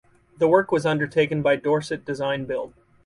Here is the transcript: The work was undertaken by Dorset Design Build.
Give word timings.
The 0.39 0.47
work 0.47 0.71
was 0.71 0.83
undertaken 0.83 1.43
by 1.43 1.57
Dorset 1.57 2.03
Design 2.05 2.45
Build. 2.45 2.73